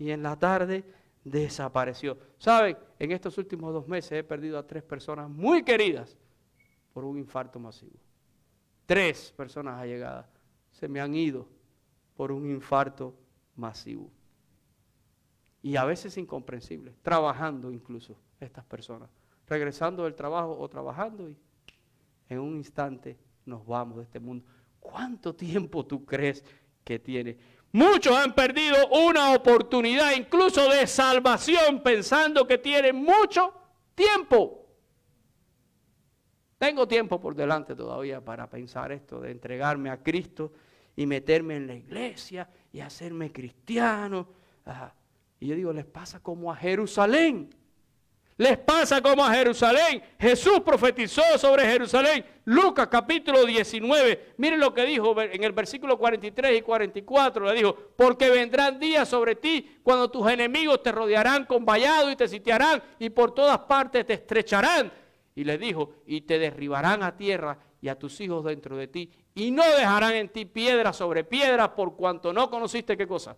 [0.00, 0.84] y en la tarde
[1.22, 2.18] desapareció.
[2.38, 2.89] ¿Saben?
[3.00, 6.18] En estos últimos dos meses he perdido a tres personas muy queridas
[6.92, 7.98] por un infarto masivo.
[8.84, 10.26] Tres personas allegadas
[10.70, 11.48] se me han ido
[12.14, 13.16] por un infarto
[13.56, 14.10] masivo.
[15.62, 19.08] Y a veces incomprensible, trabajando incluso estas personas,
[19.46, 21.38] regresando del trabajo o trabajando y
[22.28, 24.44] en un instante nos vamos de este mundo.
[24.78, 26.44] ¿Cuánto tiempo tú crees
[26.84, 27.38] que tiene?
[27.72, 33.54] Muchos han perdido una oportunidad incluso de salvación pensando que tienen mucho
[33.94, 34.66] tiempo.
[36.58, 40.52] Tengo tiempo por delante todavía para pensar esto, de entregarme a Cristo
[40.96, 44.28] y meterme en la iglesia y hacerme cristiano.
[45.38, 47.54] Y yo digo, les pasa como a Jerusalén.
[48.40, 50.02] Les pasa como a Jerusalén.
[50.18, 52.24] Jesús profetizó sobre Jerusalén.
[52.46, 54.32] Lucas capítulo 19.
[54.38, 57.44] Miren lo que dijo en el versículo 43 y 44.
[57.44, 62.16] Le dijo, porque vendrán días sobre ti cuando tus enemigos te rodearán con vallado y
[62.16, 64.90] te sitiarán y por todas partes te estrecharán.
[65.34, 69.10] Y le dijo, y te derribarán a tierra y a tus hijos dentro de ti.
[69.34, 73.36] Y no dejarán en ti piedra sobre piedra por cuanto no conociste qué cosa.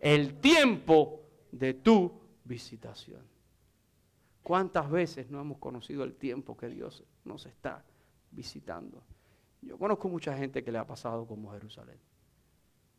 [0.00, 1.20] El tiempo
[1.52, 2.10] de tu
[2.42, 3.29] visitación.
[4.42, 7.84] ¿Cuántas veces no hemos conocido el tiempo que Dios nos está
[8.30, 9.02] visitando?
[9.62, 11.98] Yo conozco mucha gente que le ha pasado como Jerusalén.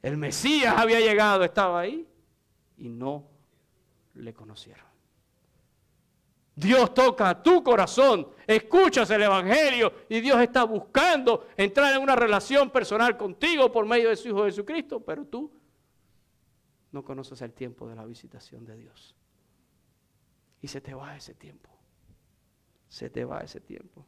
[0.02, 2.08] El Mesías había llegado, estaba ahí
[2.78, 3.28] y no
[4.16, 4.92] le conocieron.
[6.56, 12.70] Dios toca tu corazón, escuchas el Evangelio y Dios está buscando entrar en una relación
[12.70, 15.52] personal contigo por medio de su Hijo Jesucristo, pero tú
[16.92, 19.16] no conoces el tiempo de la visitación de Dios.
[20.62, 21.70] Y se te va ese tiempo.
[22.88, 24.06] Se te va ese tiempo.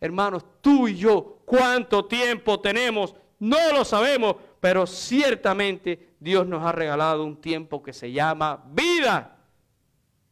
[0.00, 3.14] Hermanos, tú y yo, ¿cuánto tiempo tenemos?
[3.38, 9.38] No lo sabemos, pero ciertamente Dios nos ha regalado un tiempo que se llama vida.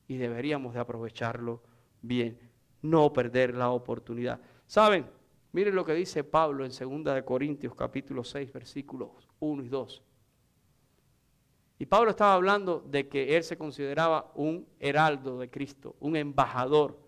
[0.08, 1.62] Y deberíamos de aprovecharlo
[2.02, 2.38] bien,
[2.82, 4.40] no perder la oportunidad.
[4.66, 5.06] ¿Saben?
[5.52, 10.02] Miren lo que dice Pablo en 2 de Corintios capítulo 6 versículos 1 y 2.
[11.80, 17.00] Y Pablo estaba hablando de que él se consideraba un heraldo de Cristo, un embajador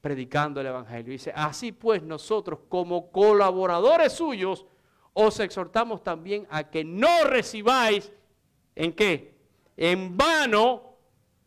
[0.00, 1.12] predicando el Evangelio.
[1.12, 4.64] Dice, así pues nosotros como colaboradores suyos
[5.12, 8.10] os exhortamos también a que no recibáis
[8.74, 9.36] en qué?
[9.76, 10.96] En vano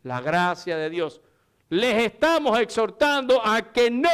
[0.04, 1.20] la gracia de Dios.
[1.68, 4.08] Les estamos exhortando a que no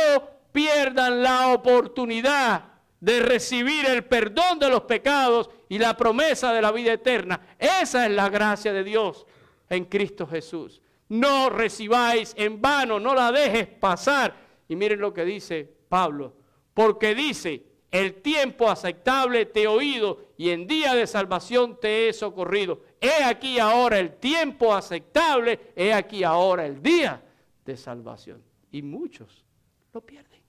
[0.52, 2.71] pierdan la oportunidad
[3.02, 7.40] de recibir el perdón de los pecados y la promesa de la vida eterna.
[7.58, 9.26] Esa es la gracia de Dios
[9.68, 10.80] en Cristo Jesús.
[11.08, 14.36] No recibáis en vano, no la dejes pasar.
[14.68, 16.32] Y miren lo que dice Pablo,
[16.72, 22.12] porque dice, el tiempo aceptable te he oído y en día de salvación te he
[22.12, 22.82] socorrido.
[23.00, 27.20] He aquí ahora el tiempo aceptable, he aquí ahora el día
[27.64, 28.40] de salvación.
[28.70, 29.44] Y muchos
[29.92, 30.41] lo pierden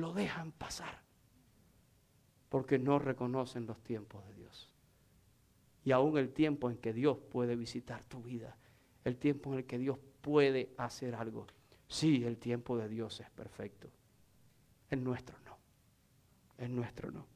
[0.00, 1.02] lo dejan pasar
[2.48, 4.68] porque no reconocen los tiempos de Dios.
[5.84, 8.56] Y aún el tiempo en que Dios puede visitar tu vida,
[9.04, 11.46] el tiempo en el que Dios puede hacer algo.
[11.86, 13.88] Sí, el tiempo de Dios es perfecto.
[14.90, 15.56] El nuestro no.
[16.58, 17.26] El nuestro no.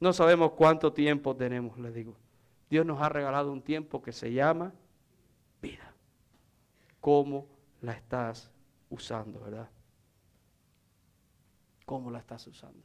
[0.00, 2.16] No sabemos cuánto tiempo tenemos, le digo.
[2.68, 4.74] Dios nos ha regalado un tiempo que se llama
[5.62, 5.94] vida.
[7.00, 7.46] ¿Cómo
[7.80, 8.50] la estás
[8.90, 9.70] usando, verdad?
[11.84, 12.82] Cómo la estás usando.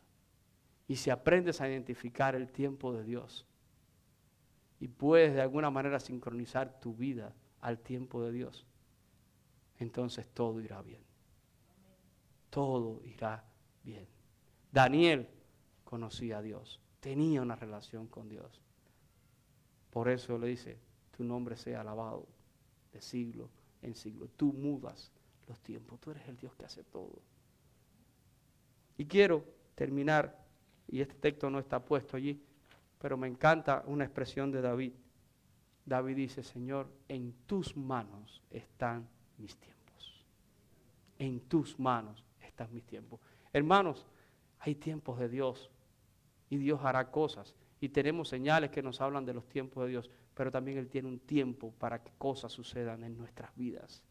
[0.88, 3.46] Y si aprendes a identificar el tiempo de Dios
[4.80, 8.66] y puedes de alguna manera sincronizar tu vida al tiempo de Dios,
[9.78, 11.02] entonces todo irá bien.
[12.50, 13.44] Todo irá
[13.84, 14.08] bien.
[14.72, 15.30] Daniel
[15.84, 18.62] conocía a Dios, tenía una relación con Dios.
[19.90, 20.80] Por eso le dice,
[21.16, 22.28] tu nombre sea alabado
[22.92, 23.50] de siglo
[23.82, 24.28] en siglo.
[24.36, 25.12] Tú mudas
[25.48, 27.22] los tiempos, tú eres el Dios que hace todo.
[29.00, 29.46] Y quiero
[29.76, 30.38] terminar,
[30.90, 32.44] y este texto no está puesto allí,
[32.98, 34.92] pero me encanta una expresión de David.
[35.86, 40.26] David dice, Señor, en tus manos están mis tiempos.
[41.18, 43.22] En tus manos están mis tiempos.
[43.54, 44.06] Hermanos,
[44.60, 45.72] hay tiempos de Dios
[46.50, 47.56] y Dios hará cosas.
[47.80, 51.08] Y tenemos señales que nos hablan de los tiempos de Dios, pero también Él tiene
[51.08, 54.04] un tiempo para que cosas sucedan en nuestras vidas.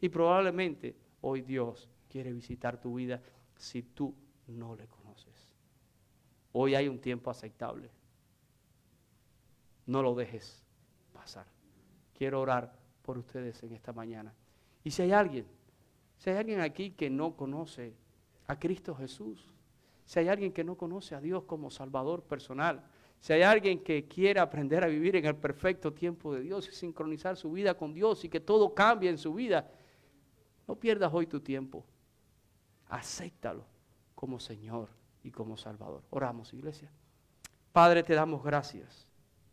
[0.00, 3.20] Y probablemente hoy Dios quiere visitar tu vida
[3.56, 4.14] si tú
[4.46, 5.54] no le conoces.
[6.52, 7.90] Hoy hay un tiempo aceptable.
[9.86, 10.64] No lo dejes
[11.12, 11.46] pasar.
[12.14, 12.72] Quiero orar
[13.02, 14.34] por ustedes en esta mañana.
[14.82, 15.46] Y si hay alguien,
[16.18, 17.94] si hay alguien aquí que no conoce
[18.46, 19.52] a Cristo Jesús,
[20.04, 22.84] si hay alguien que no conoce a Dios como Salvador personal,
[23.20, 26.72] si hay alguien que quiere aprender a vivir en el perfecto tiempo de Dios y
[26.72, 29.68] sincronizar su vida con Dios y que todo cambie en su vida,
[30.66, 31.84] no pierdas hoy tu tiempo.
[32.88, 33.75] Acéptalo
[34.16, 34.88] como Señor
[35.22, 36.02] y como Salvador.
[36.10, 36.90] Oramos, iglesia.
[37.70, 39.06] Padre, te damos gracias.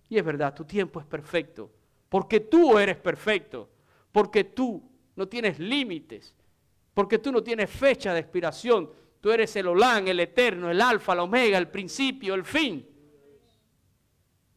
[0.09, 1.69] Y es verdad, tu tiempo es perfecto,
[2.09, 3.69] porque tú eres perfecto,
[4.11, 4.81] porque tú
[5.15, 6.33] no tienes límites,
[6.93, 8.89] porque tú no tienes fecha de expiración.
[9.19, 12.87] Tú eres el Olán, el eterno, el alfa, el omega, el principio, el fin.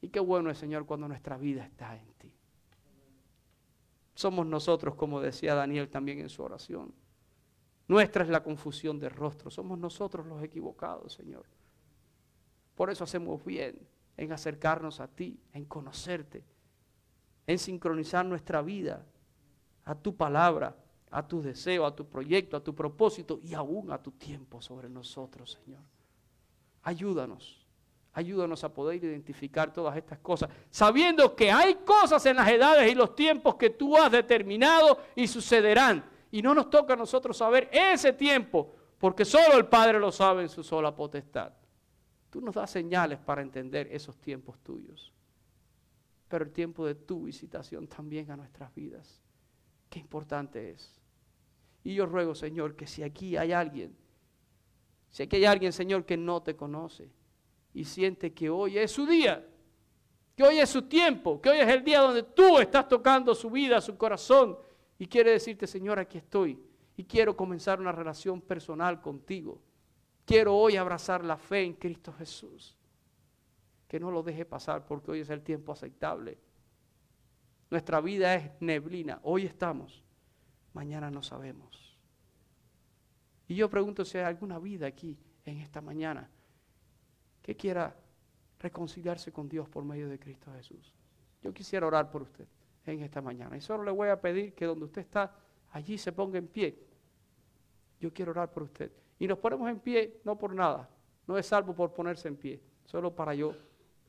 [0.00, 2.32] Y qué bueno es, Señor, cuando nuestra vida está en ti.
[4.14, 6.92] Somos nosotros, como decía Daniel también en su oración
[7.88, 9.50] nuestra es la confusión de rostro.
[9.50, 11.46] Somos nosotros los equivocados, Señor.
[12.74, 13.78] Por eso hacemos bien
[14.16, 16.44] en acercarnos a ti, en conocerte,
[17.46, 19.06] en sincronizar nuestra vida
[19.84, 20.76] a tu palabra,
[21.10, 24.88] a tu deseo, a tu proyecto, a tu propósito y aún a tu tiempo sobre
[24.88, 25.82] nosotros, Señor.
[26.82, 27.64] Ayúdanos.
[28.12, 32.94] Ayúdanos a poder identificar todas estas cosas, sabiendo que hay cosas en las edades y
[32.94, 37.68] los tiempos que tú has determinado y sucederán y no nos toca a nosotros saber
[37.72, 41.52] ese tiempo, porque solo el Padre lo sabe en su sola potestad.
[42.30, 45.12] Tú nos das señales para entender esos tiempos tuyos,
[46.28, 49.22] pero el tiempo de tu visitación también a nuestras vidas.
[49.88, 51.00] Qué importante es.
[51.84, 53.96] Y yo ruego, Señor, que si aquí hay alguien,
[55.10, 57.10] si aquí hay alguien, Señor, que no te conoce
[57.72, 59.46] y siente que hoy es su día,
[60.34, 63.48] Que hoy es su tiempo, que hoy es el día donde tú estás tocando su
[63.48, 64.58] vida, su corazón.
[64.98, 66.58] Y quiere decirte, Señor, aquí estoy.
[66.96, 69.60] Y quiero comenzar una relación personal contigo.
[70.24, 72.76] Quiero hoy abrazar la fe en Cristo Jesús.
[73.86, 76.38] Que no lo deje pasar porque hoy es el tiempo aceptable.
[77.70, 79.20] Nuestra vida es neblina.
[79.22, 80.02] Hoy estamos,
[80.72, 81.98] mañana no sabemos.
[83.48, 86.28] Y yo pregunto si hay alguna vida aquí en esta mañana
[87.42, 87.94] que quiera
[88.58, 90.92] reconciliarse con Dios por medio de Cristo Jesús.
[91.42, 92.48] Yo quisiera orar por usted
[92.92, 93.56] en esta mañana.
[93.56, 95.34] Y solo le voy a pedir que donde usted está,
[95.70, 96.78] allí se ponga en pie.
[98.00, 98.92] Yo quiero orar por usted.
[99.18, 100.88] Y nos ponemos en pie no por nada.
[101.26, 102.60] No es salvo por ponerse en pie.
[102.84, 103.54] Solo para yo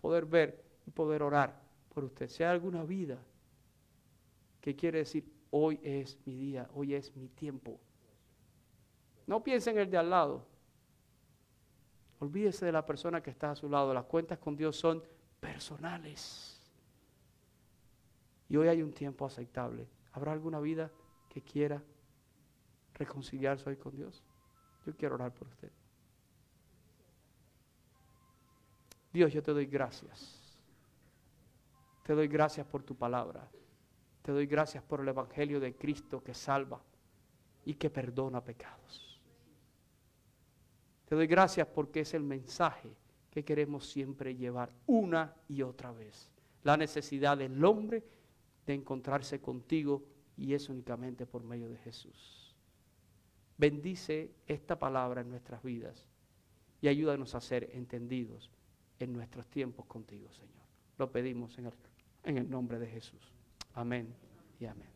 [0.02, 1.60] poder ver y poder orar
[1.94, 2.30] por usted.
[2.30, 3.18] Si hay alguna vida
[4.62, 7.80] que quiere decir, hoy es mi día, hoy es mi tiempo.
[9.26, 10.46] No piense en el de al lado.
[12.20, 13.94] Olvídese de la persona que está a su lado.
[13.94, 15.04] Las cuentas con Dios son
[15.40, 16.57] personales.
[18.50, 19.88] Y hoy hay un tiempo aceptable.
[20.14, 20.92] ¿Habrá alguna vida
[21.30, 21.84] que quiera
[22.94, 24.24] reconciliarse hoy con Dios?
[24.86, 25.72] Yo quiero orar por usted.
[29.12, 30.60] Dios, yo te doy gracias.
[32.04, 33.50] Te doy gracias por tu palabra.
[34.22, 36.82] Te doy gracias por el Evangelio de Cristo que salva
[37.66, 39.22] y que perdona pecados.
[41.06, 42.96] Te doy gracias porque es el mensaje
[43.30, 46.32] que queremos siempre llevar una y otra vez.
[46.64, 48.04] La necesidad del hombre
[48.68, 50.04] de encontrarse contigo
[50.36, 52.54] y es únicamente por medio de Jesús.
[53.58, 56.06] Bendice esta palabra en nuestras vidas
[56.82, 58.52] y ayúdanos a ser entendidos
[59.00, 60.52] en nuestros tiempos contigo, Señor.
[61.00, 61.74] Lo pedimos en el,
[62.24, 63.34] en el nombre de Jesús.
[63.74, 64.14] Amén
[64.60, 64.90] y amén.